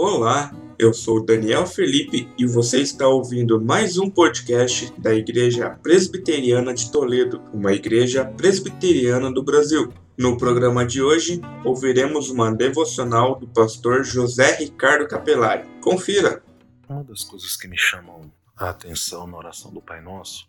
[0.00, 6.72] Olá, eu sou Daniel Felipe e você está ouvindo mais um podcast da Igreja Presbiteriana
[6.72, 9.92] de Toledo, uma igreja presbiteriana do Brasil.
[10.16, 15.68] No programa de hoje, ouviremos uma devocional do pastor José Ricardo Capelari.
[15.80, 16.44] Confira!
[16.88, 20.48] Uma das coisas que me chamam a atenção na oração do Pai Nosso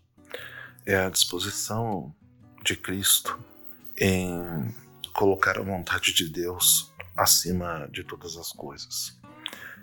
[0.86, 2.13] é a disposição
[2.63, 3.39] de Cristo
[3.97, 4.71] em
[5.11, 9.18] colocar a vontade de Deus acima de todas as coisas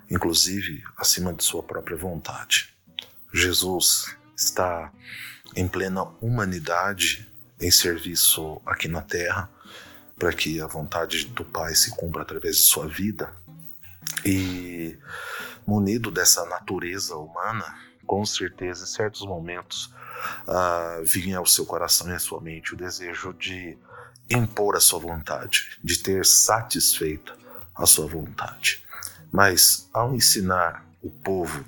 [0.09, 2.73] inclusive acima de sua própria vontade.
[3.33, 4.91] Jesus está
[5.55, 7.27] em plena humanidade
[7.59, 9.49] em serviço aqui na terra
[10.17, 13.31] para que a vontade do Pai se cumpra através de sua vida
[14.25, 14.97] e
[15.65, 19.93] munido dessa natureza humana, com certeza em certos momentos
[20.47, 23.77] uh, vinha ao seu coração e à sua mente o desejo de
[24.29, 27.37] impor a sua vontade, de ter satisfeito
[27.75, 28.83] a sua vontade.
[29.31, 31.65] Mas ao ensinar o povo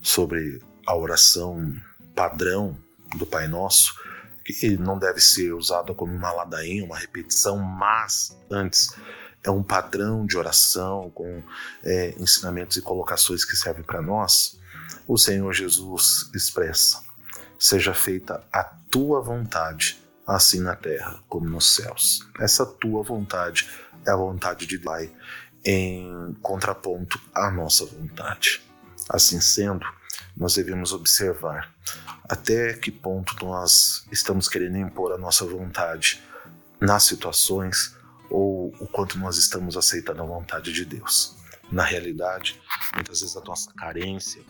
[0.00, 1.74] sobre a oração
[2.14, 2.76] padrão
[3.16, 3.94] do Pai Nosso,
[4.44, 8.88] que não deve ser usada como uma ladainha, uma repetição, mas antes
[9.44, 11.42] é um padrão de oração com
[11.82, 14.58] é, ensinamentos e colocações que servem para nós,
[15.06, 17.02] o Senhor Jesus expressa:
[17.58, 22.20] seja feita a tua vontade, assim na terra como nos céus.
[22.38, 23.68] Essa tua vontade
[24.06, 25.10] é a vontade de Pai
[25.64, 28.62] em contraponto à nossa vontade.
[29.08, 29.86] Assim sendo,
[30.36, 31.72] nós devemos observar
[32.24, 36.22] até que ponto nós estamos querendo impor a nossa vontade
[36.80, 37.96] nas situações
[38.30, 41.36] ou o quanto nós estamos aceitando a vontade de Deus.
[41.70, 42.60] Na realidade,
[42.94, 44.42] muitas vezes a nossa carência,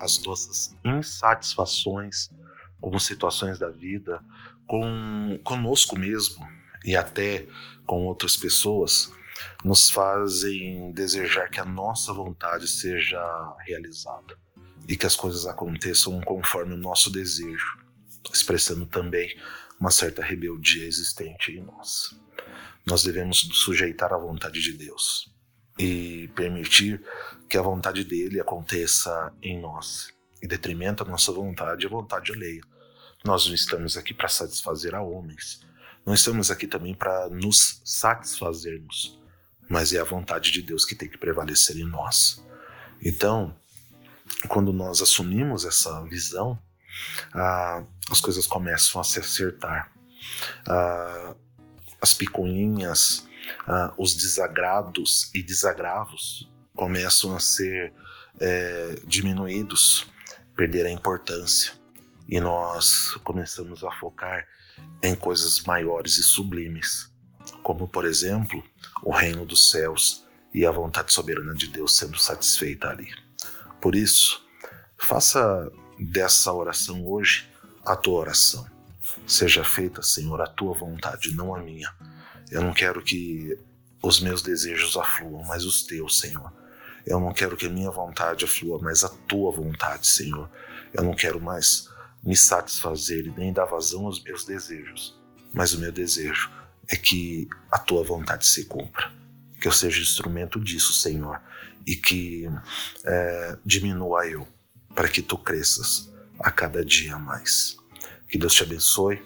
[0.00, 2.30] as nossas insatisfações
[2.80, 4.22] com situações da vida,
[4.66, 6.46] com conosco mesmo
[6.84, 7.46] e até
[7.86, 9.12] com outras pessoas,
[9.64, 13.20] nos fazem desejar que a nossa vontade seja
[13.66, 14.36] realizada
[14.88, 17.78] e que as coisas aconteçam conforme o nosso desejo,
[18.32, 19.34] expressando também
[19.78, 22.18] uma certa rebeldia existente em nós.
[22.86, 25.30] Nós devemos sujeitar a vontade de Deus
[25.78, 27.04] e permitir
[27.48, 30.08] que a vontade dele aconteça em nós,
[30.42, 32.62] em detrimento da nossa vontade e a vontade alheia.
[33.24, 35.60] Nós não estamos aqui para satisfazer a homens,
[36.04, 39.20] não estamos aqui também para nos satisfazermos,
[39.68, 42.42] mas é a vontade de Deus que tem que prevalecer em nós.
[43.04, 43.54] Então,
[44.48, 46.58] quando nós assumimos essa visão,
[47.34, 49.92] ah, as coisas começam a se acertar.
[50.66, 51.34] Ah,
[52.00, 53.26] as picuinhas,
[53.66, 57.92] ah, os desagrados e desagravos começam a ser
[58.40, 60.06] é, diminuídos,
[60.54, 61.72] perder a importância.
[62.28, 64.46] E nós começamos a focar
[65.02, 67.10] em coisas maiores e sublimes
[67.68, 68.64] como por exemplo
[69.02, 70.24] o reino dos céus
[70.54, 73.10] e a vontade soberana de Deus sendo satisfeita ali.
[73.78, 74.42] Por isso,
[74.96, 77.46] faça dessa oração hoje
[77.84, 78.66] a tua oração.
[79.26, 81.94] Seja feita, Senhor, a tua vontade, não a minha.
[82.50, 83.58] Eu não quero que
[84.02, 86.50] os meus desejos afluam, mas os teus, Senhor.
[87.04, 90.48] Eu não quero que a minha vontade aflua, mas a tua vontade, Senhor.
[90.94, 91.86] Eu não quero mais
[92.24, 95.20] me satisfazer e nem dar vazão aos meus desejos,
[95.52, 96.50] mas o meu desejo
[96.88, 99.12] é que a tua vontade se cumpra.
[99.60, 101.40] Que eu seja instrumento disso, Senhor,
[101.86, 102.48] e que
[103.04, 104.46] é, diminua eu,
[104.94, 107.76] para que tu cresças a cada dia mais.
[108.28, 109.22] Que Deus te abençoe.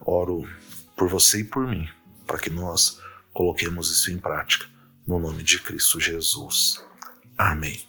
[0.00, 0.48] Oro
[0.96, 1.88] por você e por mim,
[2.26, 3.00] para que nós
[3.32, 4.66] coloquemos isso em prática,
[5.06, 6.82] no nome de Cristo Jesus.
[7.36, 7.87] Amém.